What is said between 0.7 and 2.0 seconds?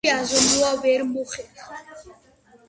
ვერ მოხერხდა.